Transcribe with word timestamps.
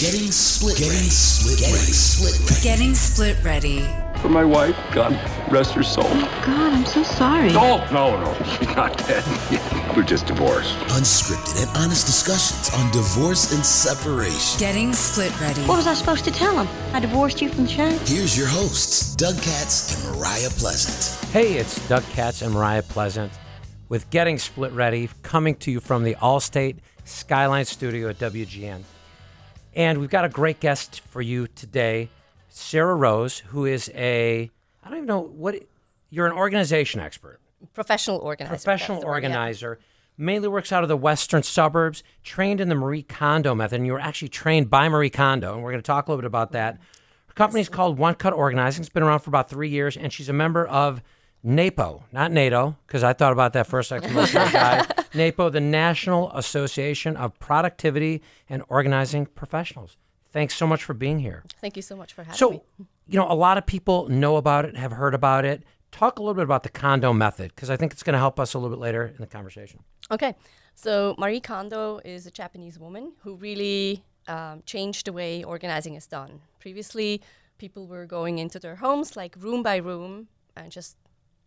Getting 0.00 0.30
split. 0.30 0.78
Getting 0.78 1.10
split. 1.10 1.58
Getting 1.58 1.74
split. 1.74 2.38
Ready. 2.48 2.62
Getting 2.62 2.94
split 2.94 3.36
ready. 3.42 3.80
For 4.22 4.28
my 4.28 4.44
wife, 4.44 4.76
God 4.92 5.10
rest 5.50 5.72
her 5.72 5.82
soul. 5.82 6.04
Oh 6.06 6.42
God, 6.46 6.72
I'm 6.72 6.86
so 6.86 7.02
sorry. 7.02 7.50
Oh, 7.50 7.84
no, 7.90 8.20
no, 8.22 8.32
she's 8.44 8.68
not 8.76 8.96
dead. 8.96 9.24
We're 9.96 10.04
just 10.04 10.26
divorced. 10.26 10.72
Unscripted 10.94 11.66
and 11.66 11.76
honest 11.78 12.06
discussions 12.06 12.70
on 12.78 12.92
divorce 12.92 13.52
and 13.52 13.64
separation. 13.66 14.60
Getting 14.60 14.92
split 14.92 15.32
ready. 15.40 15.62
What 15.62 15.78
was 15.78 15.88
I 15.88 15.94
supposed 15.94 16.24
to 16.26 16.30
tell 16.30 16.56
him? 16.56 16.68
I 16.94 17.00
divorced 17.00 17.42
you 17.42 17.48
from 17.48 17.64
the 17.64 17.70
show? 17.70 17.88
Here's 18.04 18.38
your 18.38 18.46
hosts, 18.46 19.16
Doug 19.16 19.34
Katz 19.42 20.06
and 20.06 20.16
Mariah 20.16 20.50
Pleasant. 20.50 21.28
Hey, 21.32 21.54
it's 21.54 21.88
Doug 21.88 22.04
Katz 22.10 22.42
and 22.42 22.54
Mariah 22.54 22.84
Pleasant 22.84 23.32
with 23.88 24.08
Getting 24.10 24.38
Split 24.38 24.70
Ready, 24.70 25.10
coming 25.22 25.56
to 25.56 25.72
you 25.72 25.80
from 25.80 26.04
the 26.04 26.14
Allstate 26.14 26.76
Skyline 27.04 27.64
Studio 27.64 28.10
at 28.10 28.18
WGN. 28.18 28.84
And 29.78 29.98
we've 29.98 30.10
got 30.10 30.24
a 30.24 30.28
great 30.28 30.58
guest 30.58 31.02
for 31.02 31.22
you 31.22 31.46
today, 31.46 32.08
Sarah 32.48 32.96
Rose, 32.96 33.38
who 33.38 33.64
is 33.64 33.88
a, 33.94 34.50
I 34.82 34.88
don't 34.88 34.98
even 34.98 35.06
know 35.06 35.20
what, 35.20 35.54
you're 36.10 36.26
an 36.26 36.32
organization 36.32 37.00
expert, 37.00 37.38
professional 37.74 38.18
organizer. 38.18 38.56
professional 38.56 38.98
the 38.98 39.06
word, 39.06 39.22
yeah. 39.22 39.28
organizer, 39.28 39.78
mainly 40.16 40.48
works 40.48 40.72
out 40.72 40.82
of 40.82 40.88
the 40.88 40.96
western 40.96 41.44
suburbs, 41.44 42.02
trained 42.24 42.60
in 42.60 42.68
the 42.68 42.74
Marie 42.74 43.04
Kondo 43.04 43.54
method, 43.54 43.76
and 43.76 43.86
you 43.86 43.92
were 43.92 44.00
actually 44.00 44.30
trained 44.30 44.68
by 44.68 44.88
Marie 44.88 45.10
Kondo, 45.10 45.54
and 45.54 45.62
we're 45.62 45.70
going 45.70 45.80
to 45.80 45.86
talk 45.86 46.08
a 46.08 46.10
little 46.10 46.22
bit 46.22 46.26
about 46.26 46.50
that. 46.50 46.80
Her 47.28 47.34
company 47.34 47.60
is 47.60 47.68
called 47.68 47.98
One 47.98 48.16
Cut 48.16 48.32
Organizing. 48.32 48.82
It's 48.82 48.92
been 48.92 49.04
around 49.04 49.20
for 49.20 49.30
about 49.30 49.48
three 49.48 49.68
years, 49.68 49.96
and 49.96 50.12
she's 50.12 50.28
a 50.28 50.32
member 50.32 50.66
of 50.66 51.00
NAPO, 51.44 52.02
not 52.12 52.32
NATO, 52.32 52.76
because 52.86 53.04
I 53.04 53.12
thought 53.12 53.32
about 53.32 53.52
that 53.52 53.66
first 53.66 53.90
guy. 53.92 54.86
NAPO, 55.14 55.50
the 55.50 55.60
National 55.60 56.30
Association 56.32 57.16
of 57.16 57.38
Productivity 57.38 58.22
and 58.48 58.62
Organizing 58.68 59.26
Professionals. 59.26 59.96
Thanks 60.32 60.54
so 60.54 60.66
much 60.66 60.84
for 60.84 60.94
being 60.94 61.20
here. 61.20 61.44
Thank 61.60 61.76
you 61.76 61.82
so 61.82 61.96
much 61.96 62.12
for 62.12 62.22
having 62.22 62.36
So, 62.36 62.50
me. 62.50 62.60
So, 62.78 62.86
you 63.06 63.18
know, 63.18 63.30
a 63.30 63.34
lot 63.34 63.56
of 63.56 63.64
people 63.66 64.08
know 64.08 64.36
about 64.36 64.64
it, 64.66 64.76
have 64.76 64.92
heard 64.92 65.14
about 65.14 65.44
it. 65.44 65.62
Talk 65.90 66.18
a 66.18 66.22
little 66.22 66.34
bit 66.34 66.44
about 66.44 66.64
the 66.64 66.68
Kondo 66.68 67.14
method, 67.14 67.52
because 67.54 67.70
I 67.70 67.76
think 67.76 67.92
it's 67.92 68.02
going 68.02 68.12
to 68.12 68.18
help 68.18 68.38
us 68.38 68.52
a 68.52 68.58
little 68.58 68.76
bit 68.76 68.80
later 68.80 69.06
in 69.06 69.16
the 69.18 69.26
conversation. 69.26 69.80
Okay, 70.10 70.34
so 70.74 71.14
Marie 71.18 71.40
Kondo 71.40 72.00
is 72.04 72.26
a 72.26 72.30
Japanese 72.30 72.78
woman 72.78 73.12
who 73.22 73.36
really 73.36 74.04
um, 74.26 74.62
changed 74.66 75.06
the 75.06 75.12
way 75.14 75.42
organizing 75.42 75.94
is 75.94 76.06
done. 76.06 76.40
Previously, 76.60 77.22
people 77.56 77.86
were 77.86 78.04
going 78.04 78.38
into 78.38 78.58
their 78.58 78.76
homes 78.76 79.16
like 79.16 79.34
room 79.38 79.62
by 79.62 79.76
room 79.76 80.28
and 80.54 80.70
just 80.70 80.96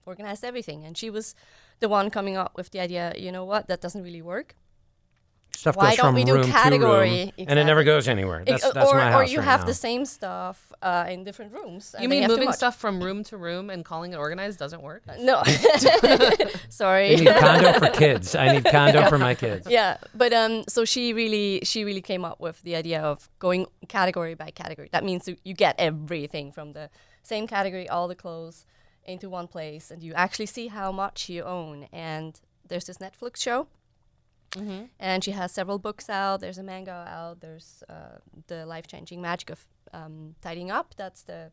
organized 0.05 0.43
everything. 0.43 0.83
And 0.85 0.97
she 0.97 1.09
was 1.09 1.35
the 1.79 1.89
one 1.89 2.09
coming 2.09 2.37
up 2.37 2.51
with 2.55 2.71
the 2.71 2.79
idea. 2.79 3.13
You 3.17 3.31
know 3.31 3.45
what? 3.45 3.67
That 3.67 3.81
doesn't 3.81 4.03
really 4.03 4.21
work. 4.21 4.55
Stuff 5.53 5.75
Why 5.75 5.89
goes 5.89 5.97
don't 5.97 6.05
from 6.07 6.15
we 6.15 6.23
do 6.23 6.33
room 6.35 6.43
to 6.45 6.49
category? 6.51 7.33
room, 7.37 7.45
and 7.49 7.59
it 7.59 7.65
never 7.65 7.83
goes 7.83 8.07
anywhere. 8.07 8.41
That's, 8.45 8.63
that's 8.71 8.89
or, 8.89 8.95
my 8.95 9.13
or 9.13 9.23
you 9.25 9.39
right 9.39 9.45
have 9.45 9.59
now. 9.59 9.65
the 9.67 9.73
same 9.73 10.05
stuff 10.05 10.71
uh, 10.81 11.05
in 11.09 11.23
different 11.25 11.51
rooms. 11.53 11.93
You 11.99 12.07
mean 12.09 12.21
have 12.23 12.31
moving 12.31 12.51
stuff 12.53 12.79
from 12.79 13.03
room 13.03 13.23
to 13.25 13.37
room 13.37 13.69
and 13.69 13.83
calling 13.85 14.13
it 14.13 14.15
organized 14.15 14.57
doesn't 14.57 14.81
work? 14.81 15.03
No, 15.19 15.43
sorry. 16.69 17.13
I 17.13 17.15
need 17.15 17.35
Kondo 17.35 17.73
for 17.79 17.89
kids. 17.89 18.33
I 18.35 18.53
need 18.53 18.65
Kondo 18.65 19.07
for 19.09 19.17
my 19.17 19.35
kids. 19.43 19.67
yeah 19.69 19.97
but 20.15 20.33
um 20.33 20.63
so 20.67 20.85
she 20.85 21.13
really 21.13 21.59
she 21.63 21.83
really 21.83 22.01
came 22.01 22.23
up 22.25 22.39
with 22.39 22.61
the 22.63 22.75
idea 22.75 23.01
of 23.01 23.29
going 23.39 23.65
category 23.87 24.33
by 24.35 24.49
category 24.51 24.89
that 24.91 25.03
means 25.03 25.27
you- 25.27 25.37
you 25.43 25.53
get 25.53 25.75
everything 25.77 26.51
from 26.51 26.73
the 26.73 26.89
same 27.23 27.45
category 27.47 27.87
all 27.89 28.07
the 28.07 28.15
clothes 28.15 28.65
into 29.05 29.29
one 29.29 29.47
place 29.47 29.91
and 29.91 30.03
you 30.03 30.13
actually 30.13 30.45
see 30.45 30.67
how 30.67 30.91
much 30.91 31.27
you 31.29 31.43
own 31.43 31.87
and 31.91 32.39
there's 32.67 32.85
this 32.85 32.97
netflix 32.97 33.37
show 33.37 33.67
and 34.99 35.23
she 35.23 35.31
has 35.31 35.51
several 35.51 35.79
books 35.79 36.09
out 36.09 36.41
there's 36.41 36.57
a 36.57 36.63
manga 36.63 37.05
out 37.07 37.39
there's 37.39 37.83
uh, 37.89 38.17
the 38.47 38.65
life-changing 38.65 39.21
magic 39.21 39.49
of 39.49 39.65
um, 39.93 40.35
tidying 40.41 40.69
up 40.69 40.93
that's 40.97 41.23
the 41.23 41.51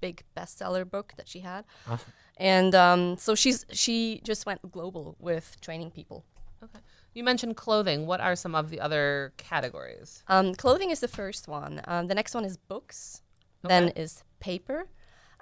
big 0.00 0.22
bestseller 0.36 0.88
book 0.88 1.14
that 1.16 1.26
she 1.28 1.40
had 1.40 1.64
Awesome. 1.88 2.12
and 2.36 2.74
um, 2.74 3.16
so 3.16 3.34
she's 3.34 3.64
she 3.72 4.20
just 4.22 4.44
went 4.44 4.60
global 4.70 5.16
with 5.18 5.56
training 5.60 5.90
people 5.90 6.24
Okay. 6.62 6.78
You 7.12 7.22
mentioned 7.22 7.54
clothing. 7.56 8.06
What 8.06 8.20
are 8.22 8.34
some 8.34 8.54
of 8.54 8.70
the 8.70 8.80
other 8.80 9.34
categories? 9.36 10.22
Um, 10.26 10.54
clothing 10.54 10.90
is 10.90 11.00
the 11.00 11.06
first 11.08 11.46
one. 11.48 11.82
Um, 11.86 12.06
the 12.06 12.14
next 12.14 12.34
one 12.34 12.46
is 12.46 12.56
books. 12.56 13.20
Then 13.62 13.88
is 13.90 14.24
paper. 14.40 14.88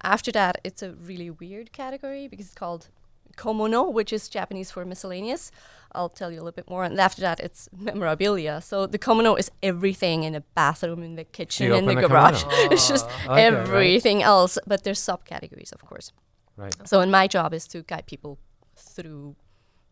After 0.02 0.32
that, 0.32 0.60
it's 0.64 0.82
a 0.82 0.92
really 0.92 1.30
weird 1.30 1.72
category 1.72 2.28
because 2.28 2.46
it's 2.46 2.54
called 2.54 2.88
komono, 3.36 3.92
which 3.92 4.12
is 4.12 4.28
Japanese 4.28 4.70
for 4.70 4.84
miscellaneous. 4.84 5.50
I'll 5.92 6.08
tell 6.08 6.30
you 6.30 6.38
a 6.38 6.42
little 6.42 6.52
bit 6.52 6.68
more. 6.68 6.84
And 6.84 6.98
after 6.98 7.20
that, 7.22 7.40
it's 7.40 7.68
memorabilia. 7.76 8.60
So 8.60 8.86
the 8.86 8.98
komono 8.98 9.38
is 9.38 9.50
everything 9.62 10.24
in 10.24 10.32
the 10.32 10.42
bathroom, 10.54 11.02
in 11.02 11.14
the 11.14 11.24
kitchen, 11.24 11.72
in 11.72 11.86
the 11.86 11.94
the 11.94 12.08
garage. 12.08 12.44
it's 12.70 12.88
just 12.88 13.06
ah, 13.08 13.32
Okay, 13.32 13.44
right. 13.44 13.54
everything 13.54 14.22
else. 14.22 14.58
But 14.66 14.82
there's 14.84 15.00
subcategories, 15.00 15.72
of 15.72 15.84
course. 15.84 16.12
Right. 16.56 16.74
So, 16.86 17.00
and 17.00 17.10
my 17.10 17.26
job 17.26 17.54
is 17.54 17.66
to 17.68 17.82
guide 17.82 18.06
people 18.06 18.38
through 18.76 19.36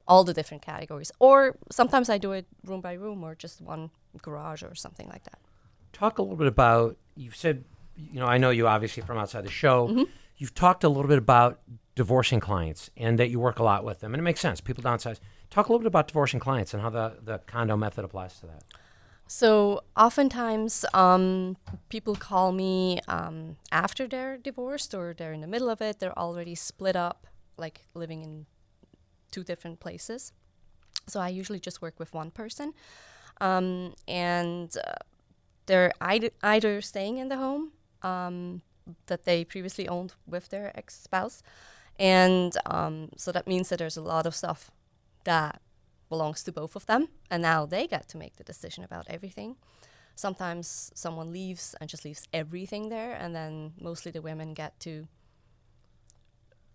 all 0.07 0.25
the 0.25 0.35
different 0.35 0.63
categories. 0.63 1.13
Or 1.21 1.57
sometimes 1.71 2.09
I 2.09 2.19
do 2.19 2.33
it 2.33 2.47
room 2.65 2.81
by 2.81 2.95
room 2.95 3.23
or 3.23 3.35
just 3.35 3.61
one 3.61 3.91
garage 4.21 4.63
or 4.63 4.75
something 4.75 5.09
like 5.09 5.25
that. 5.25 5.39
Talk 5.93 6.19
a 6.19 6.23
little 6.23 6.37
bit 6.37 6.47
about. 6.49 6.97
you've 7.17 7.37
said, 7.37 7.65
you 7.97 8.21
know, 8.21 8.27
I 8.27 8.39
know 8.39 8.51
you 8.51 8.67
obviously 8.67 9.03
from 9.03 9.19
outside 9.19 9.45
the 9.45 9.51
show. 9.51 9.89
Mm-hmm. 9.89 10.03
You've 10.37 10.55
talked 10.55 10.85
a 10.85 10.89
little 10.89 11.09
bit 11.09 11.19
about 11.19 11.61
divorcing 11.95 12.41
clients 12.41 12.91
and 12.97 13.19
that 13.19 13.31
you 13.31 13.39
work 13.39 13.59
a 13.59 13.63
lot 13.63 13.85
with 13.85 14.01
them, 14.01 14.15
and 14.15 14.21
it 14.21 14.25
makes 14.25 14.41
sense. 14.41 14.61
People 14.61 14.83
downsize. 14.83 15.21
Talk 15.51 15.69
a 15.69 15.73
little 15.73 15.81
bit 15.81 15.89
about 15.89 16.09
divorcing 16.09 16.41
clients 16.41 16.73
and 16.73 16.83
how 16.83 16.91
the 16.91 17.19
the 17.23 17.39
Kondo 17.47 17.77
method 17.77 18.05
applies 18.05 18.41
to 18.41 18.47
that. 18.47 18.65
So 19.27 19.83
oftentimes, 19.97 20.85
um, 20.93 21.57
people 21.89 22.15
call 22.15 22.53
me 22.53 23.01
um, 23.09 23.57
after 23.71 24.07
they're 24.07 24.37
divorced 24.37 24.95
or 24.95 25.15
they're 25.17 25.33
in 25.33 25.41
the 25.41 25.47
middle 25.47 25.71
of 25.71 25.81
it. 25.81 26.01
They're 26.01 26.19
already 26.19 26.55
split 26.55 26.97
up, 26.97 27.27
like 27.57 27.87
living 27.95 28.23
in 28.23 28.47
two 29.31 29.45
different 29.45 29.81
places. 29.81 30.33
So 31.07 31.21
I 31.21 31.29
usually 31.29 31.61
just 31.61 31.81
work 31.81 31.99
with 31.99 32.13
one 32.13 32.31
person, 32.31 32.75
um, 33.41 33.95
and 34.07 34.75
uh, 34.77 34.93
they're 35.67 35.93
either, 36.01 36.31
either 36.43 36.81
staying 36.81 37.19
in 37.19 37.29
the 37.29 37.37
home 37.37 37.73
um, 38.03 38.63
that 39.07 39.25
they 39.25 39.45
previously 39.45 39.89
owned 39.89 40.15
with 40.27 40.49
their 40.49 40.77
ex-spouse, 40.77 41.43
and 41.99 42.57
um, 42.67 43.11
so 43.17 43.33
that 43.33 43.47
means 43.47 43.69
that 43.69 43.79
there's 43.79 43.97
a 43.97 44.03
lot 44.03 44.27
of 44.27 44.35
stuff 44.35 44.71
that 45.25 45.61
belongs 46.09 46.43
to 46.45 46.53
both 46.53 46.77
of 46.77 46.87
them, 46.87 47.09
and 47.31 47.43
now 47.43 47.65
they 47.67 47.87
get 47.87 48.09
to 48.09 48.19
make 48.19 48.37
the 48.37 48.45
decision 48.45 48.85
about 48.85 49.07
everything. 49.09 49.57
Sometimes 50.15 50.91
someone 50.95 51.33
leaves 51.33 51.75
and 51.81 51.89
just 51.89 52.05
leaves 52.05 52.29
everything 52.33 52.89
there, 52.91 53.13
and 53.15 53.35
then 53.35 53.73
mostly 53.81 54.13
the 54.13 54.21
women 54.21 54.53
get 54.53 54.79
to 54.81 55.09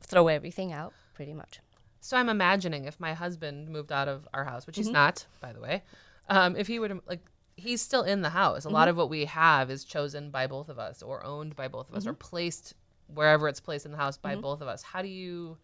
throw 0.01 0.27
everything 0.27 0.71
out, 0.73 0.93
pretty 1.13 1.33
much. 1.33 1.59
So 1.99 2.17
I'm 2.17 2.29
imagining 2.29 2.85
if 2.85 2.99
my 2.99 3.13
husband 3.13 3.69
moved 3.69 3.91
out 3.91 4.07
of 4.07 4.27
our 4.33 4.45
house, 4.45 4.65
which 4.65 4.75
Mm-hmm. 4.75 4.87
he's 4.87 4.93
not, 4.93 5.25
by 5.41 5.51
the 5.53 5.59
way, 5.59 5.83
um, 6.29 6.55
if 6.55 6.67
he 6.67 6.79
would 6.79 6.99
like, 7.07 7.23
he's 7.57 7.81
still 7.81 8.03
in 8.03 8.21
the 8.21 8.29
house. 8.29 8.63
A 8.63 8.67
Mm-hmm. 8.67 8.75
lot 8.75 8.87
of 8.87 8.95
what 8.95 9.09
we 9.09 9.25
have 9.25 9.69
is 9.69 9.83
chosen 9.83 10.29
by 10.31 10.47
both 10.47 10.69
of 10.69 10.79
us, 10.79 11.03
or 11.03 11.25
owned 11.25 11.55
by 11.55 11.67
both 11.67 11.89
of 11.89 11.95
us, 11.95 12.05
or 12.07 12.13
Mm-hmm. 12.13 12.19
placed 12.29 12.73
wherever 13.13 13.47
it's 13.49 13.59
placed 13.59 13.85
in 13.85 13.91
the 13.91 13.97
house 13.97 14.17
by 14.17 14.35
both 14.35 14.61
of 14.61 14.67
us. 14.67 14.83
How 14.83 15.01
do 15.01 15.07
you 15.07 15.57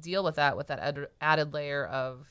deal 0.00 0.24
with 0.24 0.36
that? 0.36 0.56
With 0.56 0.66
that 0.68 0.78
add- 0.80 1.08
added 1.20 1.52
layer 1.54 1.84
of 1.86 2.26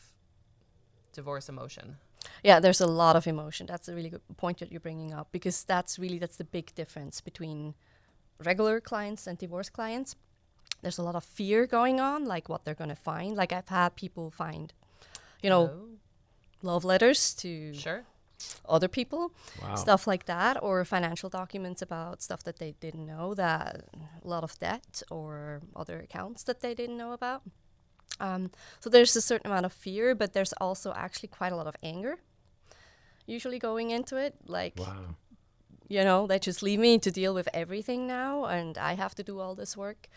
divorce 1.13 1.49
emotion? 1.49 1.97
Yeah, 2.43 2.59
there's 2.59 2.81
a 2.81 2.87
lot 2.87 3.15
of 3.15 3.27
emotion. 3.27 3.67
That's 3.67 3.87
a 3.89 3.93
really 3.95 4.09
good 4.09 4.21
point 4.37 4.59
that 4.59 4.71
you're 4.71 4.79
bringing 4.79 5.13
up 5.13 5.27
because 5.31 5.63
that's 5.63 5.99
really 5.99 6.17
that's 6.19 6.37
the 6.37 6.43
big 6.45 6.73
difference 6.73 7.21
between 7.21 7.75
regular 8.43 8.79
clients 8.79 9.27
and 9.27 9.37
divorce 9.37 9.69
clients. 9.69 10.15
There's 10.81 10.97
a 10.97 11.03
lot 11.03 11.15
of 11.15 11.23
fear 11.23 11.67
going 11.67 11.99
on, 11.99 12.25
like 12.25 12.49
what 12.49 12.63
they're 12.65 12.73
going 12.75 12.89
to 12.89 12.95
find. 12.95 13.35
Like 13.35 13.51
I've 13.53 13.67
had 13.69 13.95
people 13.95 14.31
find, 14.31 14.73
you 15.41 15.49
know, 15.49 15.69
Oh, 15.73 15.87
love 16.61 16.83
letters 16.85 17.33
to 17.35 17.73
sure. 17.73 18.03
Other 18.67 18.87
people, 18.87 19.31
Wow. 19.61 19.75
stuff 19.75 20.07
like 20.07 20.25
that, 20.25 20.61
or 20.61 20.83
financial 20.85 21.29
documents 21.29 21.81
about 21.81 22.21
stuff 22.21 22.43
that 22.43 22.57
they 22.59 22.73
didn't 22.79 23.05
know, 23.05 23.33
that 23.33 23.85
a 24.23 24.27
lot 24.27 24.43
of 24.43 24.57
debt 24.59 25.03
or 25.09 25.61
other 25.75 25.99
accounts 25.99 26.43
that 26.43 26.59
they 26.61 26.73
didn't 26.73 26.97
know 26.97 27.13
about. 27.13 27.41
Um, 28.19 28.51
so 28.79 28.89
there's 28.89 29.15
a 29.15 29.21
certain 29.21 29.47
amount 29.51 29.65
of 29.65 29.73
fear, 29.73 30.15
but 30.15 30.33
there's 30.33 30.53
also 30.53 30.93
actually 30.95 31.29
quite 31.29 31.51
a 31.51 31.55
lot 31.55 31.67
of 31.67 31.75
anger 31.83 32.17
usually 33.25 33.59
going 33.59 33.91
into 33.91 34.17
it. 34.17 34.35
Like, 34.45 34.77
Wow. 34.77 35.15
you 35.87 36.03
know, 36.03 36.27
they 36.27 36.39
just 36.39 36.61
leave 36.61 36.79
me 36.79 36.99
to 36.99 37.11
deal 37.11 37.33
with 37.33 37.47
everything 37.53 38.07
now, 38.07 38.45
and 38.45 38.77
I 38.77 38.93
have 38.95 39.15
to 39.15 39.23
do 39.23 39.39
all 39.39 39.55
this 39.55 39.77
work. 39.77 40.07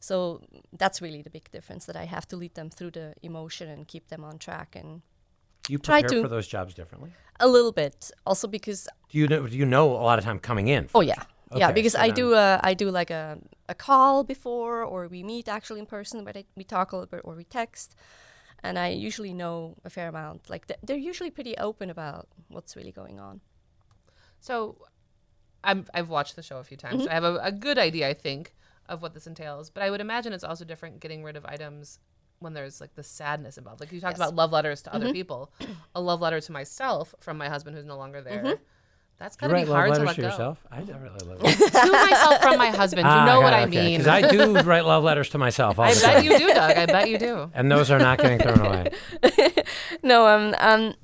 So 0.00 0.42
that's 0.72 1.00
really 1.00 1.22
the 1.22 1.30
big 1.30 1.50
difference 1.50 1.86
that 1.86 1.96
I 1.96 2.04
have 2.04 2.26
to 2.28 2.36
lead 2.36 2.54
them 2.54 2.70
through 2.70 2.92
the 2.92 3.14
emotion 3.22 3.68
and 3.68 3.88
keep 3.88 4.08
them 4.08 4.24
on 4.24 4.38
track 4.38 4.76
and 4.76 5.02
Do 5.64 5.72
you 5.72 5.78
Try 5.78 6.00
prepare 6.02 6.18
to. 6.18 6.22
for 6.22 6.28
those 6.28 6.46
jobs 6.46 6.74
differently? 6.74 7.10
a 7.40 7.48
little 7.48 7.72
bit 7.72 8.12
also 8.24 8.46
because 8.46 8.86
Do 9.10 9.18
you 9.18 9.26
know? 9.26 9.46
Do 9.46 9.56
you 9.56 9.66
know 9.66 9.90
a 9.90 10.04
lot 10.08 10.18
of 10.20 10.24
time 10.24 10.38
coming 10.38 10.68
in? 10.68 10.88
Oh 10.94 11.00
yeah, 11.00 11.22
yeah. 11.54 11.72
Because 11.72 11.92
so 11.94 12.00
I 12.00 12.06
then- 12.08 12.14
do 12.14 12.34
a 12.34 12.60
I 12.62 12.74
do 12.74 12.90
like 12.90 13.10
a 13.10 13.38
a 13.68 13.74
call 13.74 14.24
before, 14.24 14.84
or 14.84 15.08
we 15.08 15.22
meet 15.22 15.48
actually 15.48 15.80
in 15.80 15.86
person, 15.86 16.24
but 16.24 16.34
they, 16.34 16.46
we 16.54 16.64
talk 16.64 16.92
a 16.92 16.96
little 16.96 17.08
bit, 17.08 17.22
or 17.24 17.34
we 17.34 17.44
text, 17.44 17.96
and 18.62 18.78
I 18.78 18.88
usually 18.90 19.32
know 19.32 19.74
a 19.84 19.90
fair 19.90 20.08
amount. 20.08 20.48
Like 20.48 20.66
th- 20.68 20.78
they're 20.82 20.96
usually 21.10 21.30
pretty 21.30 21.56
open 21.58 21.90
about 21.90 22.28
what's 22.48 22.76
really 22.76 22.92
going 22.92 23.18
on. 23.18 23.40
So, 24.40 24.76
I'm 25.64 25.86
I've 25.94 26.10
watched 26.10 26.36
the 26.36 26.42
show 26.42 26.58
a 26.58 26.64
few 26.64 26.76
times. 26.76 27.04
So 27.04 27.10
I 27.10 27.14
have 27.14 27.24
a, 27.24 27.36
a 27.42 27.52
good 27.52 27.78
idea, 27.78 28.08
I 28.08 28.14
think, 28.14 28.54
of 28.88 29.02
what 29.02 29.14
this 29.14 29.26
entails. 29.26 29.70
But 29.70 29.82
I 29.82 29.90
would 29.90 30.00
imagine 30.00 30.32
it's 30.32 30.44
also 30.44 30.64
different 30.64 31.00
getting 31.00 31.24
rid 31.24 31.36
of 31.36 31.44
items 31.46 31.98
when 32.40 32.52
there's 32.54 32.80
like 32.80 32.94
the 32.94 33.02
sadness 33.02 33.56
involved. 33.58 33.80
Like 33.80 33.92
you 33.92 34.00
talked 34.00 34.16
about 34.16 34.34
love 34.34 34.52
letters 34.52 34.82
to 34.82 34.94
other 34.94 35.12
people, 35.12 35.50
a 35.94 36.00
love 36.00 36.20
letter 36.20 36.40
to 36.40 36.52
myself 36.52 37.14
from 37.20 37.38
my 37.38 37.48
husband 37.48 37.76
who's 37.76 37.86
no 37.86 37.96
longer 37.96 38.20
there. 38.22 38.58
That's 39.16 39.36
You 39.36 39.42
gotta 39.42 39.54
write 39.54 39.66
be 39.66 39.72
hard 39.72 39.94
to 39.94 40.00
letters 40.00 40.06
let 40.08 40.16
to 40.16 40.20
go. 40.22 40.26
yourself? 40.28 40.66
I 40.72 40.80
don't 40.80 41.00
really 41.00 41.18
love 41.24 41.40
letters. 41.42 41.70
to 41.70 41.90
myself 41.92 42.42
from 42.42 42.58
my 42.58 42.70
husband. 42.70 43.06
You 43.06 43.24
know 43.24 43.40
what 43.40 43.54
I 43.54 43.64
mean. 43.66 43.98
Because 44.00 44.08
I 44.08 44.28
do 44.28 44.54
write 44.62 44.84
love 44.84 45.04
letters 45.04 45.28
to 45.30 45.38
myself 45.38 45.78
all 45.78 45.84
I 45.84 45.94
the 45.94 46.00
bet 46.00 46.14
time. 46.16 46.24
you 46.24 46.36
do, 46.38 46.48
Doug. 46.52 46.76
I 46.76 46.86
bet 46.86 47.08
you 47.08 47.18
do. 47.18 47.50
And 47.54 47.70
those 47.70 47.90
are 47.92 47.98
not 48.00 48.18
getting 48.18 48.40
thrown 48.40 48.60
away. 48.60 48.90
no, 50.02 50.26
um, 50.26 50.54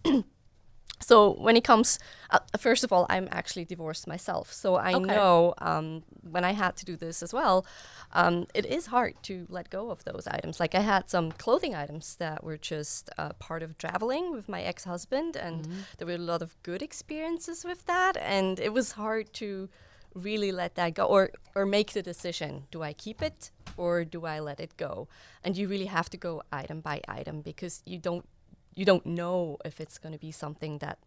um, 0.04 0.24
so 1.00 1.34
when 1.40 1.56
it 1.56 1.62
comes, 1.64 1.98
uh, 2.30 2.38
first 2.58 2.84
of 2.84 2.92
all, 2.92 3.06
I'm 3.10 3.28
actually 3.32 3.64
divorced 3.64 4.06
myself, 4.06 4.52
so 4.52 4.76
I 4.76 4.94
Okay. 4.94 5.14
know 5.14 5.54
um, 5.58 6.02
when 6.22 6.44
I 6.44 6.52
had 6.52 6.76
to 6.76 6.84
do 6.84 6.96
this 6.96 7.22
as 7.22 7.32
well, 7.32 7.66
um, 8.12 8.46
it 8.54 8.66
is 8.66 8.86
hard 8.86 9.14
to 9.24 9.46
let 9.48 9.70
go 9.70 9.90
of 9.90 10.04
those 10.04 10.26
items. 10.26 10.60
Like 10.60 10.74
I 10.74 10.80
had 10.80 11.10
some 11.10 11.32
clothing 11.32 11.74
items 11.74 12.16
that 12.16 12.42
were 12.44 12.56
just 12.58 13.10
uh, 13.18 13.30
part 13.38 13.62
of 13.62 13.76
traveling 13.78 14.32
with 14.32 14.48
my 14.48 14.62
ex-husband, 14.62 15.36
and 15.36 15.66
there 15.98 16.06
were 16.06 16.14
a 16.14 16.18
lot 16.18 16.42
of 16.42 16.54
good 16.62 16.82
experiences 16.82 17.64
with 17.64 17.86
that, 17.86 18.16
and 18.16 18.58
it 18.60 18.72
was 18.72 18.92
hard 18.92 19.32
to 19.34 19.68
really 20.14 20.50
let 20.52 20.74
that 20.74 20.94
go 20.94 21.04
or 21.04 21.30
or 21.54 21.64
make 21.64 21.92
the 21.92 22.02
decision 22.02 22.64
do 22.72 22.82
i 22.82 22.92
keep 22.92 23.22
it 23.22 23.52
or 23.76 24.04
do 24.04 24.26
i 24.26 24.40
let 24.40 24.58
it 24.58 24.76
go 24.76 25.06
and 25.44 25.56
you 25.56 25.68
really 25.68 25.86
have 25.86 26.10
to 26.10 26.16
go 26.16 26.42
item 26.50 26.80
by 26.80 27.00
item 27.06 27.40
because 27.42 27.80
you 27.86 27.96
don't 27.96 28.26
you 28.74 28.84
don't 28.84 29.06
know 29.06 29.56
if 29.64 29.80
it's 29.80 29.98
going 29.98 30.12
to 30.12 30.18
be 30.18 30.32
something 30.32 30.78
that 30.78 30.98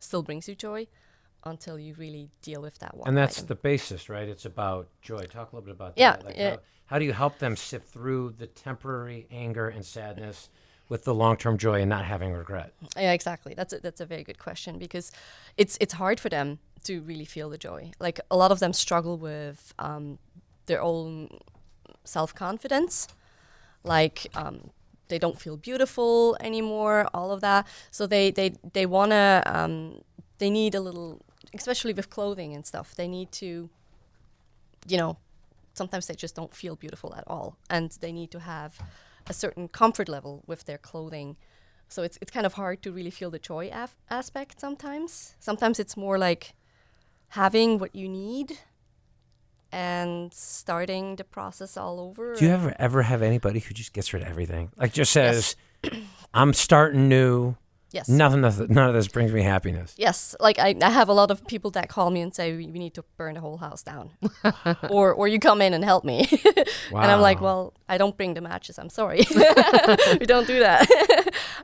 still 0.00 0.22
brings 0.22 0.48
you 0.48 0.54
joy 0.54 0.86
until 1.44 1.78
you 1.78 1.94
really 1.94 2.30
deal 2.42 2.60
with 2.60 2.78
that 2.78 2.96
one 2.96 3.08
And 3.08 3.16
that's 3.16 3.38
item. 3.38 3.46
the 3.48 3.54
basis, 3.54 4.08
right? 4.08 4.28
It's 4.28 4.44
about 4.44 4.88
joy. 5.02 5.26
Talk 5.26 5.52
a 5.52 5.56
little 5.56 5.66
bit 5.66 5.74
about 5.74 5.96
Yeah, 5.96 6.16
that. 6.16 6.24
Like 6.24 6.36
yeah. 6.36 6.50
How, 6.50 6.58
how 6.86 6.98
do 6.98 7.04
you 7.04 7.12
help 7.12 7.38
them 7.38 7.56
sift 7.56 7.88
through 7.88 8.34
the 8.38 8.46
temporary 8.46 9.26
anger 9.30 9.68
and 9.68 9.84
sadness 9.84 10.50
with 10.88 11.04
the 11.04 11.14
long-term 11.14 11.58
joy 11.58 11.80
and 11.80 11.88
not 11.88 12.04
having 12.04 12.32
regret? 12.32 12.72
Yeah, 12.96 13.12
exactly. 13.12 13.54
That's 13.54 13.72
a, 13.72 13.80
that's 13.80 14.00
a 14.00 14.06
very 14.06 14.24
good 14.24 14.38
question 14.38 14.78
because 14.78 15.12
it's 15.56 15.76
it's 15.80 15.94
hard 15.94 16.18
for 16.20 16.28
them 16.28 16.58
to 16.84 17.00
really 17.02 17.24
feel 17.24 17.50
the 17.50 17.58
joy. 17.58 17.92
Like 18.00 18.20
a 18.30 18.36
lot 18.36 18.52
of 18.52 18.58
them 18.60 18.72
struggle 18.72 19.16
with 19.18 19.74
um, 19.78 20.18
their 20.66 20.82
own 20.82 21.38
self 22.04 22.34
confidence, 22.34 23.08
like 23.84 24.26
um, 24.34 24.70
they 25.08 25.18
don't 25.18 25.40
feel 25.40 25.56
beautiful 25.56 26.36
anymore. 26.40 27.08
All 27.14 27.30
of 27.32 27.40
that. 27.40 27.66
So 27.90 28.06
they 28.06 28.30
they 28.30 28.54
they 28.72 28.86
wanna 28.86 29.42
um, 29.46 30.00
they 30.38 30.50
need 30.50 30.74
a 30.74 30.80
little, 30.80 31.20
especially 31.54 31.92
with 31.92 32.10
clothing 32.10 32.54
and 32.54 32.64
stuff. 32.66 32.94
They 32.94 33.08
need 33.08 33.32
to, 33.32 33.70
you 34.86 34.98
know, 34.98 35.16
sometimes 35.74 36.06
they 36.06 36.14
just 36.14 36.34
don't 36.34 36.54
feel 36.54 36.76
beautiful 36.76 37.14
at 37.14 37.24
all, 37.26 37.56
and 37.68 37.90
they 38.00 38.12
need 38.12 38.30
to 38.30 38.40
have 38.40 38.78
a 39.26 39.32
certain 39.32 39.68
comfort 39.68 40.08
level 40.08 40.42
with 40.46 40.64
their 40.64 40.78
clothing. 40.78 41.36
So 41.88 42.02
it's 42.02 42.18
it's 42.20 42.30
kind 42.30 42.46
of 42.46 42.54
hard 42.54 42.82
to 42.82 42.92
really 42.92 43.10
feel 43.10 43.30
the 43.30 43.38
joy 43.38 43.70
af- 43.72 43.96
aspect 44.10 44.60
sometimes. 44.60 45.34
Sometimes 45.40 45.78
it's 45.78 45.96
more 45.96 46.18
like 46.18 46.54
having 47.28 47.78
what 47.78 47.94
you 47.94 48.08
need 48.08 48.58
and 49.72 50.32
starting 50.32 51.16
the 51.16 51.24
process 51.24 51.76
all 51.76 52.00
over. 52.00 52.34
Do 52.34 52.44
you 52.44 52.50
ever 52.50 52.74
ever 52.78 53.02
have 53.02 53.22
anybody 53.22 53.60
who 53.60 53.74
just 53.74 53.92
gets 53.92 54.12
rid 54.12 54.22
of 54.22 54.28
everything? 54.28 54.70
Like 54.76 54.92
just 54.92 55.12
says, 55.12 55.56
"I'm 56.32 56.52
starting 56.52 57.08
new. 57.08 57.56
Yes. 57.90 58.06
Nothing. 58.06 58.44
Of, 58.44 58.68
none 58.68 58.88
of 58.88 58.94
this 58.94 59.08
brings 59.08 59.32
me 59.32 59.42
happiness." 59.42 59.94
Yes, 59.96 60.34
like 60.40 60.58
I, 60.58 60.74
I 60.82 60.90
have 60.90 61.08
a 61.08 61.14
lot 61.14 61.30
of 61.30 61.46
people 61.46 61.70
that 61.72 61.88
call 61.88 62.10
me 62.10 62.20
and 62.20 62.34
say 62.34 62.54
we, 62.54 62.66
need 62.66 62.92
to 62.94 63.04
burn 63.16 63.34
the 63.34 63.40
whole 63.40 63.56
house 63.56 63.82
down, 63.82 64.10
or 64.90 65.12
or 65.14 65.26
you 65.26 65.38
come 65.38 65.62
in 65.62 65.72
and 65.72 65.82
help 65.84 66.04
me, 66.04 66.28
and 66.44 67.10
I'm 67.10 67.22
like, 67.22 67.40
well, 67.40 67.72
I 67.88 67.96
don't 67.96 68.14
bring 68.16 68.34
the 68.34 68.42
matches. 68.42 68.78
I'm 68.78 68.90
sorry, 68.90 69.18
we 70.20 70.26
don't 70.26 70.46
do 70.46 70.58
that. 70.60 70.86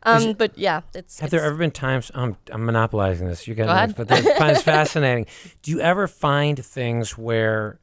um, 0.02 0.32
but 0.32 0.56
yeah, 0.56 0.80
it's. 0.94 1.20
Have 1.20 1.30
there 1.30 1.44
ever 1.44 1.56
been 1.56 1.70
times 1.70 2.10
I'm 2.14 2.36
I'm 2.50 2.64
monopolizing 2.64 3.28
this? 3.28 3.46
You 3.46 3.54
guys, 3.54 3.66
Go 3.66 3.72
ahead. 3.72 3.94
but 3.94 4.50
it's 4.50 4.62
fascinating. 4.62 5.26
Do 5.60 5.70
you 5.72 5.80
ever 5.80 6.08
find 6.08 6.62
things 6.64 7.18
where 7.18 7.80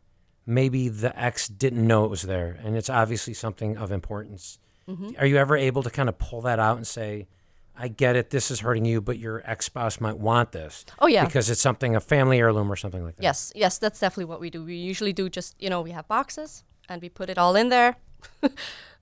maybe 0.54 0.90
the 0.90 1.18
ex 1.20 1.48
didn't 1.48 1.86
know 1.86 2.06
it 2.06 2.10
was 2.10 2.24
there, 2.24 2.60
and 2.64 2.76
it's 2.76 2.90
obviously 2.90 3.34
something 3.34 3.78
of 3.78 3.92
importance? 3.92 4.60
Mm-hmm. 4.88 5.12
Are 5.18 5.26
you 5.26 5.38
ever 5.38 5.56
able 5.56 5.84
to 5.84 5.90
kind 5.90 6.10
of 6.10 6.18
pull 6.18 6.42
that 6.42 6.60
out 6.60 6.78
and 6.78 6.86
say, 6.86 7.28
"I 7.76 7.88
get 7.88 8.16
it. 8.16 8.30
This 8.30 8.52
is 8.52 8.60
hurting 8.60 8.86
you, 8.86 9.02
but 9.02 9.18
your 9.18 9.42
ex 9.46 9.66
spouse 9.66 10.00
might 10.00 10.18
want 10.18 10.52
this." 10.52 10.86
Oh, 11.00 11.08
yeah. 11.08 11.26
because 11.26 11.50
it's 11.50 11.62
something 11.62 11.96
a 11.96 12.00
family 12.00 12.40
heirloom 12.40 12.72
or 12.72 12.76
something 12.76 13.04
like 13.04 13.16
that. 13.16 13.24
Yes, 13.24 13.52
yes, 13.56 13.78
that's 13.78 14.00
definitely 14.00 14.26
what 14.26 14.40
we 14.40 14.50
do. 14.50 14.64
We 14.64 14.76
usually 14.76 15.14
do 15.14 15.30
just, 15.30 15.62
you 15.62 15.70
know, 15.70 15.82
we 15.82 15.92
have 15.92 16.08
boxes 16.08 16.64
and 16.90 17.02
we 17.02 17.10
put 17.10 17.30
it 17.30 17.38
all 17.38 17.56
in 17.56 17.70
there. 17.70 17.96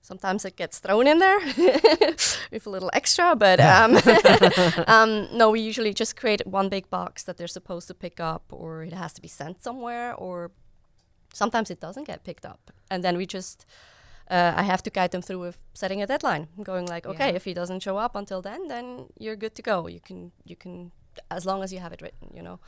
Sometimes 0.02 0.44
it 0.46 0.56
gets 0.56 0.78
thrown 0.78 1.06
in 1.06 1.18
there 1.18 1.38
with 2.50 2.66
a 2.66 2.70
little 2.70 2.90
extra, 2.94 3.36
but 3.36 3.60
um, 3.60 3.98
um, 4.86 5.28
no, 5.32 5.50
we 5.50 5.60
usually 5.60 5.92
just 5.92 6.16
create 6.16 6.46
one 6.46 6.70
big 6.70 6.88
box 6.88 7.22
that 7.24 7.36
they're 7.36 7.46
supposed 7.46 7.86
to 7.88 7.94
pick 7.94 8.18
up, 8.18 8.44
or 8.50 8.82
it 8.82 8.94
has 8.94 9.12
to 9.12 9.20
be 9.20 9.28
sent 9.28 9.62
somewhere, 9.62 10.14
or 10.14 10.52
sometimes 11.32 11.70
it 11.70 11.80
doesn't 11.80 12.04
get 12.06 12.24
picked 12.24 12.44
up. 12.46 12.70
And 12.90 13.02
then 13.04 13.16
we 13.16 13.26
just, 13.26 13.66
uh, 14.30 14.52
I 14.56 14.62
have 14.62 14.82
to 14.84 14.90
guide 14.90 15.10
them 15.10 15.22
through 15.22 15.40
with 15.40 15.60
setting 15.74 16.02
a 16.02 16.06
deadline, 16.06 16.48
going 16.62 16.86
like, 16.86 17.06
okay, 17.06 17.30
if 17.34 17.44
he 17.44 17.54
doesn't 17.54 17.80
show 17.80 17.96
up 17.98 18.14
until 18.16 18.42
then, 18.42 18.68
then 18.68 19.06
you're 19.18 19.36
good 19.36 19.54
to 19.56 19.62
go. 19.62 19.86
You 19.88 20.00
can, 20.00 20.32
you 20.44 20.56
can, 20.56 20.92
as 21.30 21.44
long 21.46 21.62
as 21.62 21.72
you 21.72 21.78
have 21.80 21.92
it 21.92 22.00
written, 22.02 22.30
you 22.34 22.42
know. 22.42 22.58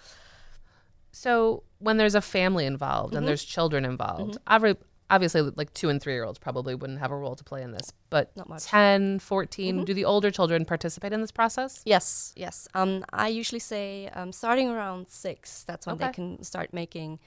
So 1.11 1.63
when 1.79 1.97
there's 1.99 2.15
a 2.15 2.21
family 2.23 2.67
involved 2.67 3.11
Mm-hmm. 3.11 3.19
and 3.19 3.29
there's 3.29 3.45
children 3.45 3.85
involved, 3.85 4.39
obvi- 4.47 4.77
obviously 5.11 5.43
like 5.43 5.73
two 5.75 5.89
and 5.91 6.01
three 6.01 6.15
year 6.15 6.25
olds 6.25 6.39
probably 6.39 6.75
wouldn't 6.75 7.01
have 7.01 7.11
a 7.11 7.17
role 7.17 7.35
to 7.37 7.45
play 7.45 7.63
in 7.63 7.73
this, 7.73 7.93
but 8.09 8.35
Not 8.37 8.49
much. 8.49 8.65
10, 8.65 9.19
14, 9.19 9.85
do 9.85 9.93
the 9.93 10.05
older 10.07 10.31
children 10.31 10.65
participate 10.65 11.13
in 11.13 11.21
this 11.21 11.31
process? 11.31 11.83
Yes, 11.85 12.33
yes. 12.37 12.67
Um, 12.75 13.05
I 13.13 13.29
usually 13.29 13.59
say 13.59 14.09
um, 14.15 14.33
starting 14.33 14.69
around 14.71 15.09
six, 15.11 15.65
that's 15.65 15.87
when 15.87 15.99
they 15.99 16.09
can 16.13 16.43
start 16.43 16.73
making 16.73 17.19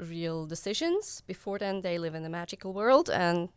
real 0.00 0.46
decisions. 0.46 1.22
Before 1.26 1.58
then, 1.58 1.80
they 1.82 1.98
live 1.98 2.14
in 2.14 2.24
a 2.24 2.28
magical 2.30 2.72
world, 2.72 3.08
and 3.10 3.48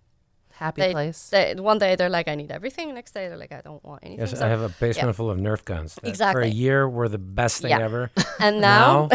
Happy 0.53 0.81
they, 0.81 0.91
place. 0.93 1.29
they 1.29 1.53
one 1.55 1.79
day 1.79 1.95
they're 1.95 2.09
like, 2.09 2.27
"I 2.27 2.35
need 2.35 2.51
everything." 2.51 2.93
Next 2.93 3.13
day 3.13 3.27
they're 3.27 3.37
like, 3.37 3.51
"I 3.51 3.61
don't 3.61 3.83
want 3.83 4.03
anything." 4.03 4.19
Yes, 4.27 4.39
So- 4.39 4.45
I 4.45 4.49
have 4.49 4.61
a 4.61 4.69
basement 4.69 5.15
full 5.15 5.29
of 5.29 5.37
Nerf 5.37 5.65
guns. 5.65 5.95
that 5.95 6.01
For 6.01 6.07
a 6.07 6.09
Exactly. 6.09 6.49
year, 6.51 6.87
were 6.89 7.09
the 7.09 7.17
best 7.17 7.61
thing 7.61 7.71
Yeah. 7.71 7.79
ever. 7.83 8.11
and 8.39 8.61
now, 8.61 9.09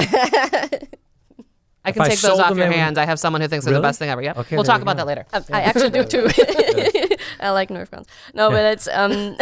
I 1.82 1.92
can 1.92 2.02
I 2.02 2.08
take 2.08 2.20
those 2.20 2.38
off 2.38 2.54
your 2.58 2.70
hands. 2.70 2.98
I 2.98 3.06
have 3.06 3.18
someone 3.18 3.40
who 3.40 3.48
thinks 3.48 3.64
they're 3.64 3.72
the 3.72 3.80
best 3.80 3.98
thing 3.98 4.10
ever. 4.10 4.20
Yep. 4.20 4.36
Okay, 4.38 4.56
we'll 4.56 4.64
talk 4.66 4.82
about 4.82 4.96
go. 4.98 5.04
that 5.04 5.06
later. 5.06 5.26
um, 5.32 5.42
I 5.50 5.62
actually 5.62 5.88
do 5.90 6.04
too. 6.04 6.28
I 7.40 7.50
like 7.50 7.70
Nerf 7.70 7.90
guns. 7.90 8.06
No, 8.34 8.50
but 8.50 8.64
it's 8.66 8.86
um, 8.88 9.36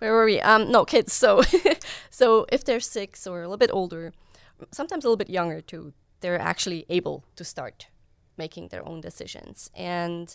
where 0.00 0.12
were 0.12 0.24
we? 0.24 0.40
Um, 0.40 0.72
no 0.72 0.84
kids. 0.84 1.12
So, 1.12 1.42
so 2.10 2.44
if 2.50 2.64
they're 2.64 2.80
six 2.80 3.24
or 3.24 3.38
a 3.42 3.44
little 3.44 3.56
bit 3.56 3.70
older, 3.72 4.12
sometimes 4.72 5.04
a 5.04 5.08
little 5.08 5.16
bit 5.16 5.30
younger 5.30 5.60
too, 5.60 5.92
they're 6.20 6.40
actually 6.40 6.84
able 6.88 7.24
to 7.36 7.44
start 7.44 7.86
making 8.36 8.68
their 8.68 8.86
own 8.88 9.00
decisions. 9.00 9.70
And 9.74 10.34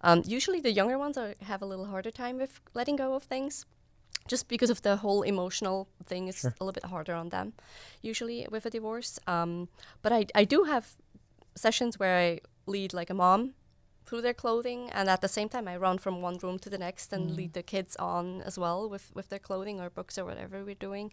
um, 0.00 0.22
usually 0.26 0.60
the 0.60 0.72
younger 0.72 0.98
ones 0.98 1.16
are, 1.16 1.34
have 1.42 1.62
a 1.62 1.66
little 1.66 1.86
harder 1.86 2.10
time 2.10 2.38
with 2.38 2.60
letting 2.74 2.96
go 2.96 3.14
of 3.14 3.22
things. 3.24 3.66
Just 4.26 4.48
because 4.48 4.70
of 4.70 4.80
the 4.82 4.96
whole 4.96 5.22
emotional 5.22 5.86
thing, 6.02 6.28
it's 6.28 6.44
a 6.44 6.54
little 6.58 6.72
bit 6.72 6.84
harder 6.86 7.14
on 7.14 7.28
them, 7.28 7.52
usually 8.00 8.46
with 8.50 8.64
a 8.64 8.70
divorce. 8.70 9.18
Um, 9.26 9.68
but 10.02 10.12
I, 10.12 10.26
I 10.34 10.44
do 10.44 10.64
have 10.64 10.96
sessions 11.54 11.98
where 11.98 12.16
I 12.18 12.40
lead 12.66 12.94
like 12.94 13.10
a 13.10 13.14
mom 13.14 13.52
through 14.06 14.22
their 14.22 14.34
clothing 14.34 14.90
and 14.90 15.08
at 15.08 15.20
the 15.20 15.28
same 15.28 15.48
time 15.48 15.66
I 15.68 15.76
run 15.76 15.98
from 15.98 16.22
one 16.22 16.38
room 16.42 16.58
to 16.60 16.70
the 16.70 16.78
next 16.78 17.12
and 17.12 17.30
Mm. 17.30 17.36
lead 17.36 17.52
the 17.52 17.62
kids 17.62 17.96
on 17.96 18.42
as 18.42 18.58
well 18.58 18.88
with, 18.88 19.10
with 19.14 19.28
their 19.28 19.38
clothing 19.38 19.80
or 19.80 19.90
books 19.90 20.18
or 20.18 20.24
whatever 20.24 20.64
we're 20.64 20.74
doing. 20.74 21.12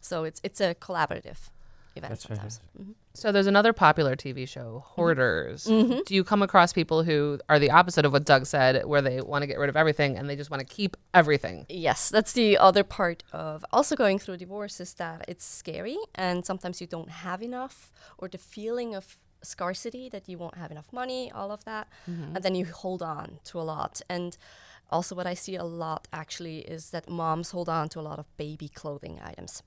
So 0.00 0.24
it's 0.24 0.40
it's 0.44 0.60
a 0.60 0.74
collaborative 0.74 1.50
event 1.96 2.10
That's 2.10 2.22
sometimes. 2.22 2.60
Mm-hmm. 2.80 2.92
So 3.14 3.32
there's 3.32 3.46
another 3.46 3.72
popular 3.72 4.14
TV 4.16 4.46
show, 4.46 4.84
mm-hmm. 4.84 5.00
Hoarders. 5.00 5.66
Mm-hmm. 5.66 6.00
Do 6.06 6.14
you 6.14 6.22
come 6.22 6.42
across 6.42 6.72
people 6.72 7.02
who 7.02 7.38
are 7.48 7.58
the 7.58 7.70
opposite 7.70 8.04
of 8.04 8.12
what 8.12 8.24
Doug 8.24 8.46
said, 8.46 8.84
where 8.84 9.02
they 9.02 9.20
want 9.20 9.42
to 9.42 9.46
get 9.46 9.58
rid 9.58 9.68
of 9.68 9.76
everything 9.76 10.16
and 10.16 10.28
they 10.28 10.36
just 10.36 10.50
want 10.50 10.60
to 10.60 10.66
keep 10.66 10.96
everything? 11.14 11.66
Yes, 11.68 12.10
that's 12.10 12.32
the 12.32 12.58
other 12.58 12.84
part 12.84 13.22
of 13.32 13.64
also 13.72 13.96
going 13.96 14.18
through 14.18 14.36
divorce 14.36 14.80
is 14.80 14.94
that 14.94 15.24
it's 15.28 15.44
scary 15.44 15.96
and 16.14 16.44
sometimes 16.44 16.80
you 16.80 16.86
don't 16.86 17.10
have 17.10 17.42
enough 17.42 17.90
or 18.18 18.28
the 18.28 18.38
feeling 18.38 18.94
of 18.94 19.16
scarcity 19.42 20.08
that 20.08 20.28
you 20.28 20.36
won't 20.38 20.56
have 20.56 20.70
enough 20.70 20.92
money, 20.92 21.30
all 21.32 21.52
of 21.52 21.64
that. 21.64 21.88
And 22.06 22.42
then 22.42 22.54
you 22.54 22.66
hold 22.66 23.02
on 23.02 23.38
to 23.44 23.60
a 23.60 23.62
lot. 23.62 24.00
And 24.08 24.36
also 24.90 25.14
what 25.14 25.26
I 25.26 25.34
see 25.34 25.56
a 25.56 25.64
lot 25.64 26.08
actually 26.12 26.58
is 26.58 26.90
that 26.90 27.08
moms 27.08 27.50
hold 27.50 27.68
on 27.68 27.88
to 27.90 28.00
a 28.00 28.02
lot 28.02 28.18
of 28.18 28.26
baby 28.36 28.68
clothing 28.68 29.20
items 29.22 29.62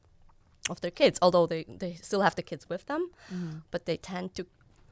of 0.69 0.81
their 0.81 0.91
kids, 0.91 1.19
although 1.21 1.45
they, 1.45 1.65
they 1.67 1.93
still 1.95 2.21
have 2.21 2.35
the 2.35 2.41
kids 2.41 2.69
with 2.69 2.85
them, 2.85 3.09
mm. 3.33 3.61
but 3.71 3.85
they 3.85 3.97
tend 3.97 4.35
to 4.35 4.45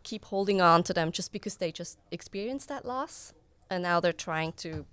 keep 0.03 0.25
holding 0.25 0.61
on 0.61 0.83
to 0.83 0.93
them 0.93 1.11
just 1.11 1.31
because 1.31 1.57
they 1.57 1.71
just 1.71 1.99
experienced 2.11 2.69
that 2.69 2.85
loss. 2.85 3.33
And 3.69 3.83
now 3.83 3.99
they're 3.99 4.13
trying 4.13 4.53
to 4.53 4.85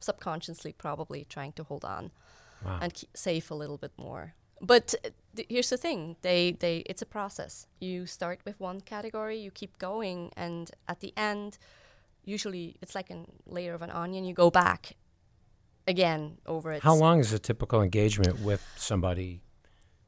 subconsciously 0.00 0.72
probably 0.72 1.26
trying 1.28 1.52
to 1.52 1.62
hold 1.62 1.84
on 1.84 2.10
and 2.80 2.94
keep, 2.94 3.10
save 3.14 3.50
a 3.50 3.54
little 3.54 3.76
bit 3.76 3.92
more 3.96 4.34
but 4.62 4.94
th- 5.34 5.48
here's 5.48 5.68
the 5.68 5.76
thing: 5.76 6.16
they 6.22 6.52
they 6.52 6.78
it's 6.86 7.02
a 7.02 7.06
process. 7.06 7.66
You 7.80 8.06
start 8.06 8.40
with 8.44 8.58
one 8.60 8.80
category, 8.80 9.36
you 9.38 9.50
keep 9.50 9.76
going, 9.78 10.30
and 10.36 10.70
at 10.88 11.00
the 11.00 11.12
end, 11.16 11.58
usually 12.24 12.76
it's 12.80 12.94
like 12.94 13.10
a 13.10 13.24
layer 13.46 13.74
of 13.74 13.82
an 13.82 13.90
onion. 13.90 14.24
You 14.24 14.34
go 14.34 14.50
back 14.50 14.94
again 15.88 16.38
over 16.46 16.72
it. 16.72 16.82
How 16.82 16.94
long 16.94 17.18
is 17.18 17.32
a 17.32 17.40
typical 17.40 17.82
engagement 17.82 18.40
with 18.40 18.64
somebody 18.76 19.42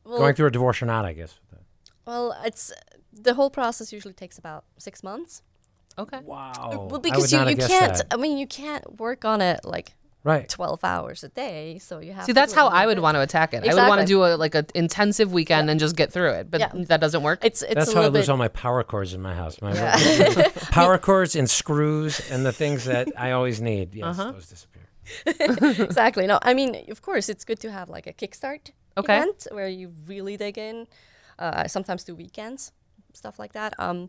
Well, 0.04 0.18
going 0.18 0.34
through 0.34 0.46
a 0.48 0.50
divorce 0.50 0.82
or 0.82 0.86
not? 0.86 1.04
I 1.04 1.12
guess. 1.14 1.38
well, 2.06 2.36
it's 2.44 2.72
the 3.12 3.34
whole 3.34 3.50
process 3.50 3.92
usually 3.92 4.14
takes 4.14 4.38
about 4.38 4.64
six 4.78 5.02
months. 5.02 5.42
Okay. 5.98 6.18
Wow. 6.24 6.88
well, 6.90 6.96
I 6.96 6.98
because 6.98 7.20
would 7.22 7.32
you, 7.32 7.38
not 7.38 7.44
you 7.44 7.50
have 7.50 7.58
guessed 7.58 7.70
can't. 7.70 7.96
that. 7.98 8.06
I 8.10 8.16
mean, 8.16 8.36
you 8.36 8.46
can't 8.46 8.98
work 8.98 9.24
on 9.24 9.40
it 9.40 9.60
like 9.64 9.92
Right. 10.24 10.48
12 10.48 10.82
hours 10.84 11.22
a 11.22 11.28
day 11.28 11.78
so 11.78 11.98
you 11.98 12.14
have 12.14 12.24
See, 12.24 12.32
to 12.32 12.34
that's 12.34 12.54
how 12.54 12.68
I 12.68 12.86
would 12.86 12.94
bit. 12.96 13.02
want 13.02 13.14
to 13.16 13.20
attack 13.20 13.52
it. 13.52 13.62
I 13.62 13.74
would 13.74 13.88
want 13.88 14.00
to 14.00 14.06
do 14.06 14.24
a 14.24 14.36
like 14.36 14.54
a 14.54 14.64
intensive 14.74 15.32
weekend 15.34 15.68
and 15.68 15.78
just 15.78 15.96
get 15.96 16.10
through 16.12 16.30
it, 16.30 16.50
but 16.50 16.60
Yeah. 16.60 16.72
that 16.88 17.00
doesn't 17.02 17.22
work. 17.22 17.44
it's 17.44 17.60
it's 17.62 17.74
That's 17.74 17.92
how 17.92 18.00
I 18.00 18.06
lose 18.08 18.22
bit 18.24 18.30
all 18.30 18.38
my 18.38 18.48
power 18.48 18.82
cords 18.82 19.12
in 19.12 19.20
my 19.20 19.34
house. 19.34 19.60
My 19.60 19.74
Yeah. 19.74 20.48
power 20.70 20.96
cords 21.10 21.36
and 21.36 21.48
screws 21.48 22.20
and 22.30 22.44
the 22.44 22.52
things 22.52 22.86
that 22.86 23.08
I 23.18 23.32
always 23.32 23.60
need. 23.60 23.94
Yes, 23.94 24.18
Uh-huh. 24.18 24.32
those 24.32 24.46
disappear. 24.48 24.82
exactly 25.84 26.26
no 26.26 26.38
i 26.40 26.54
mean 26.54 26.86
of 26.90 27.02
course 27.02 27.28
it's 27.28 27.44
good 27.44 27.60
to 27.60 27.70
have 27.70 27.90
like 27.90 28.06
a 28.06 28.12
kickstart 28.14 28.70
Okay. 28.96 29.16
event 29.16 29.46
where 29.50 29.68
you 29.68 29.92
really 30.06 30.36
dig 30.36 30.58
in 30.58 30.86
uh, 31.38 31.66
sometimes 31.66 32.04
do 32.04 32.14
weekends 32.14 32.72
stuff 33.12 33.38
like 33.38 33.52
that 33.52 33.74
um 33.78 34.08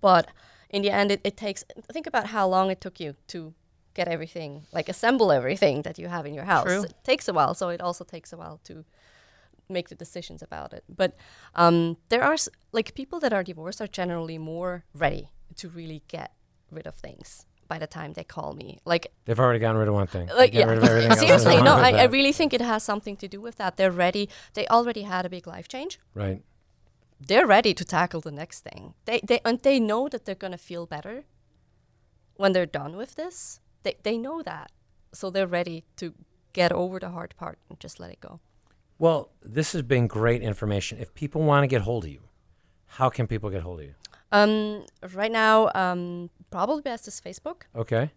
but 0.00 0.28
in 0.70 0.82
the 0.82 0.90
end 0.90 1.10
it, 1.10 1.20
it 1.24 1.36
takes 1.36 1.64
think 1.92 2.06
about 2.06 2.26
how 2.26 2.46
long 2.48 2.70
it 2.70 2.80
took 2.80 3.00
you 3.00 3.14
to 3.26 3.52
get 3.94 4.08
everything 4.08 4.62
like 4.72 4.88
assemble 4.88 5.32
everything 5.32 5.82
that 5.82 5.98
you 5.98 6.08
have 6.08 6.26
in 6.26 6.34
your 6.34 6.44
house 6.44 6.64
True. 6.66 6.82
it 6.84 6.94
takes 7.04 7.28
a 7.28 7.32
while 7.32 7.54
so 7.54 7.68
it 7.68 7.80
also 7.80 8.04
takes 8.04 8.32
a 8.32 8.36
while 8.36 8.60
to 8.64 8.84
make 9.68 9.88
the 9.88 9.94
decisions 9.94 10.42
about 10.42 10.72
it 10.72 10.84
but 10.88 11.16
um 11.54 11.96
there 12.08 12.22
are 12.22 12.34
s- 12.34 12.48
like 12.72 12.94
people 12.94 13.20
that 13.20 13.32
are 13.32 13.44
divorced 13.44 13.80
are 13.80 13.86
generally 13.86 14.38
more 14.38 14.84
ready 14.94 15.30
to 15.56 15.68
really 15.68 16.02
get 16.08 16.32
rid 16.70 16.86
of 16.86 16.94
things 16.94 17.46
by 17.72 17.78
the 17.84 17.90
time 17.98 18.10
they 18.18 18.24
call 18.36 18.50
me 18.62 18.68
like 18.92 19.04
They've 19.26 19.42
already 19.44 19.60
gotten 19.64 19.78
rid 19.82 19.88
of 19.92 19.94
one 20.02 20.10
thing. 20.14 20.26
Like 20.42 20.52
yeah. 20.54 20.66
rid 20.70 20.78
of 20.78 20.84
everything 20.90 21.16
seriously 21.26 21.56
no 21.70 21.74
I, 21.88 21.90
I 22.04 22.06
really 22.16 22.34
think 22.38 22.50
it 22.58 22.64
has 22.72 22.82
something 22.90 23.16
to 23.22 23.26
do 23.34 23.40
with 23.46 23.56
that 23.60 23.72
they're 23.78 23.96
ready 24.06 24.24
they 24.56 24.66
already 24.76 25.02
had 25.14 25.22
a 25.28 25.30
big 25.36 25.46
life 25.54 25.68
change 25.74 25.92
Right. 26.22 26.40
they're 27.28 27.46
ready 27.56 27.72
to 27.80 27.84
tackle 27.96 28.20
the 28.28 28.34
next 28.42 28.58
thing 28.68 28.82
they 29.08 29.18
they 29.30 29.38
and 29.48 29.56
they 29.68 29.78
know 29.90 30.02
that 30.12 30.22
they're 30.24 30.42
going 30.44 30.56
to 30.60 30.64
feel 30.70 30.84
better 30.96 31.16
when 32.40 32.50
they're 32.54 32.72
done 32.82 32.92
with 32.96 33.12
this 33.22 33.60
they, 33.84 33.94
they 34.06 34.16
know 34.26 34.38
that 34.42 34.68
so 35.12 35.24
they're 35.34 35.52
ready 35.60 35.78
to 36.00 36.06
get 36.58 36.70
over 36.72 36.96
the 37.04 37.10
hard 37.16 37.32
part 37.42 37.58
and 37.68 37.78
just 37.84 37.96
let 38.02 38.10
it 38.16 38.20
go 38.28 38.34
Well, 39.06 39.20
this 39.56 39.68
has 39.74 39.82
been 39.94 40.06
great 40.18 40.42
information. 40.50 40.94
If 41.04 41.08
people 41.22 41.40
want 41.50 41.62
to 41.64 41.68
get 41.74 41.82
hold 41.88 42.02
of 42.04 42.10
you, 42.16 42.22
how 42.98 43.08
can 43.16 43.24
people 43.26 43.48
get 43.54 43.62
hold 43.68 43.78
of 43.80 43.86
you? 43.88 43.94
Um 44.32 44.84
right 45.14 45.32
now 45.32 45.70
um 45.74 46.30
probably 46.50 46.82
best 46.82 47.08
is 47.08 47.20
facebook 47.20 47.62
Okay. 47.74 48.10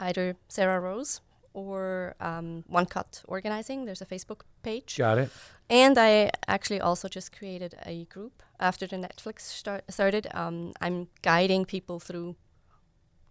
either 0.00 0.36
sarah 0.48 0.80
rose 0.80 1.20
or 1.54 2.14
um, 2.20 2.62
one 2.68 2.86
cut 2.86 3.22
organizing 3.26 3.84
there's 3.84 4.02
a 4.02 4.06
facebook 4.06 4.42
page 4.62 4.96
Got 4.96 5.18
it. 5.18 5.30
And 5.70 5.98
I 5.98 6.30
actually 6.46 6.80
also 6.80 7.08
just 7.08 7.30
created 7.38 7.74
a 7.84 8.04
group 8.06 8.42
after 8.58 8.86
the 8.86 8.96
Netflix 8.96 9.40
start, 9.42 9.82
started. 9.90 10.26
Um, 10.32 10.72
I'm 10.80 11.08
guiding 11.20 11.66
people 11.66 12.00
through 12.00 12.36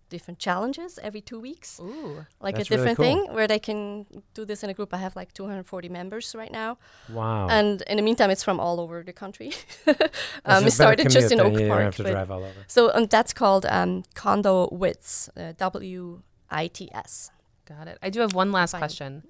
different 0.09 0.39
challenges 0.39 0.97
every 1.03 1.21
two 1.21 1.39
weeks, 1.39 1.79
Ooh. 1.81 2.25
like 2.39 2.55
That's 2.55 2.69
a 2.69 2.73
really 2.75 2.87
different 2.89 2.97
cool. 2.97 3.05
thing 3.27 3.33
where 3.35 3.47
they 3.47 3.59
can 3.59 4.05
do 4.33 4.45
this 4.45 4.63
in 4.63 4.69
a 4.69 4.73
group. 4.73 4.93
I 4.93 4.97
have 4.97 5.15
like 5.15 5.33
240 5.33 5.89
members 5.89 6.33
right 6.35 6.51
now, 6.51 6.77
Wow. 7.09 7.47
and 7.49 7.81
in 7.83 7.97
the 7.97 8.03
meantime, 8.03 8.29
it's 8.29 8.43
from 8.43 8.59
all 8.59 8.79
over 8.79 9.03
the 9.03 9.13
country. 9.13 9.51
Um, 10.45 10.65
it 10.65 10.71
started 10.71 11.09
just 11.09 11.31
in 11.31 11.39
Oak 11.41 11.53
then. 11.53 11.63
You 11.63 11.67
Park, 11.69 11.83
have 11.83 11.95
to 11.97 12.03
but- 12.03 12.11
drive 12.11 12.31
all 12.31 12.39
over. 12.43 12.53
so 12.67 12.89
and 12.91 13.09
that's 13.09 13.33
called 13.33 13.65
um, 13.65 14.03
Kondo 14.15 14.69
Wits, 14.71 15.29
uh, 15.35 15.53
W 15.57 16.21
I 16.49 16.67
T 16.67 16.89
S. 16.93 17.31
Got 17.65 17.87
it. 17.89 17.97
I 18.01 18.09
do 18.09 18.21
have 18.21 18.33
one 18.33 18.51
last 18.53 18.73
question. 18.75 19.23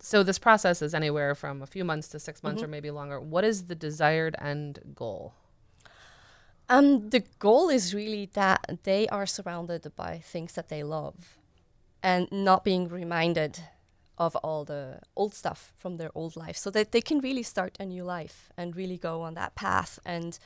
So 0.00 0.22
this 0.22 0.38
process 0.38 0.82
is 0.82 0.94
anywhere 0.94 1.34
from 1.34 1.62
a 1.62 1.66
few 1.66 1.84
months 1.84 2.08
to 2.08 2.18
6 2.20 2.42
months 2.42 2.62
or 2.62 2.66
maybe 2.68 2.90
longer. 2.90 3.18
What 3.20 3.44
is 3.44 3.66
the 3.66 3.74
desired 3.74 4.36
end 4.40 4.80
goal? 4.94 5.34
Um, 6.68 7.10
the 7.10 7.22
goal 7.38 7.68
is 7.68 7.94
really 7.94 8.28
that 8.34 8.80
they 8.82 9.06
are 9.08 9.26
surrounded 9.26 9.92
by 9.94 10.18
things 10.18 10.54
that 10.54 10.68
they 10.68 10.82
love 10.82 11.38
and 12.02 12.28
not 12.32 12.64
being 12.64 12.88
reminded 12.88 13.60
of 14.18 14.34
all 14.36 14.64
the 14.64 15.00
old 15.14 15.34
stuff 15.34 15.72
from 15.76 15.96
their 15.96 16.10
old 16.14 16.36
life 16.36 16.56
so 16.56 16.70
that 16.70 16.92
they 16.92 17.00
can 17.00 17.20
really 17.20 17.42
start 17.42 17.76
a 17.78 17.84
new 17.84 18.02
life 18.02 18.50
and 18.56 18.74
really 18.74 18.96
go 18.96 19.22
on 19.22 19.34
that 19.34 19.54
path 19.54 19.98
and 20.04 20.38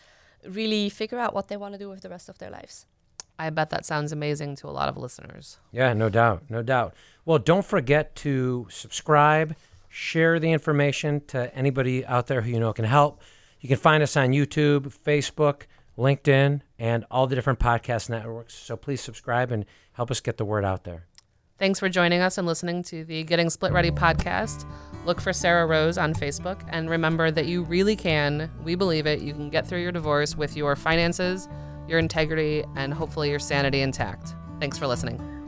really 0.45 0.89
figure 0.89 1.19
out 1.19 1.35
what 1.35 1.49
they 1.49 1.57
want 1.57 1.75
to 1.75 1.79
do 1.79 1.89
with 1.89 2.01
the 2.01 2.09
rest 2.09 2.29
of 2.29 2.39
their 2.39 2.51
lives. 2.51 2.87
I 3.39 3.49
bet 3.51 3.71
that 3.71 3.87
sounds 3.87 4.13
amazing 4.13 4.57
to 4.57 4.69
a 4.69 4.71
lot 4.71 4.89
of 4.89 4.99
listeners. 4.99 5.59
Yeah, 5.73 5.95
no 5.95 6.11
doubt, 6.11 6.43
no 6.51 6.63
doubt. 6.63 6.95
Well, 7.25 7.39
don't 7.39 7.65
forget 7.65 8.15
to 8.17 8.67
subscribe, 8.69 9.57
share 9.89 10.39
the 10.39 10.53
information 10.53 11.23
to 11.29 11.55
anybody 11.55 12.05
out 12.05 12.27
there 12.27 12.43
who 12.43 12.51
you 12.51 12.61
know 12.61 12.73
can 12.75 12.85
help. 12.85 13.23
You 13.61 13.69
can 13.69 13.79
find 13.79 14.03
us 14.03 14.17
on 14.17 14.31
YouTube, 14.31 14.93
Facebook, 15.05 15.63
LinkedIn, 15.99 16.63
and 16.79 17.05
all 17.11 17.27
the 17.27 17.35
different 17.35 17.59
podcast 17.59 18.09
networks. 18.09 18.55
So 18.55 18.77
please 18.77 19.01
subscribe 19.01 19.53
and 19.53 19.65
help 19.93 20.11
us 20.11 20.21
get 20.21 20.37
the 20.37 20.45
word 20.45 20.65
out 20.65 20.85
there. 20.85 21.07
Thanks 21.59 21.79
for 21.79 21.91
joining 21.91 22.21
us 22.21 22.39
and 22.39 22.47
listening 22.47 22.83
to 22.85 23.05
the 23.05 23.23
Getting 23.23 23.51
Split 23.51 23.73
Ready 23.73 23.91
podcast. 23.91 24.65
Look 25.05 25.21
for 25.21 25.35
Sarah 25.35 25.67
Rose 25.67 25.99
on 25.99 26.15
Facebook 26.15 26.63
and 26.71 26.89
remember 26.89 27.31
that 27.31 27.47
you 27.47 27.65
really 27.65 27.97
can, 27.97 28.51
we 28.65 28.75
believe 28.75 29.07
it, 29.07 29.21
you 29.21 29.35
can 29.35 29.51
get 29.51 29.67
through 29.67 29.83
your 29.83 29.93
divorce 29.93 30.35
with 30.37 30.57
your 30.57 30.75
finances, 30.75 31.51
your 31.87 31.99
integrity, 31.99 32.65
and 32.77 32.95
hopefully 32.95 33.29
your 33.29 33.39
sanity 33.39 33.83
intact. 33.83 34.35
Thanks 34.59 34.79
for 34.79 34.87
listening. 34.87 35.40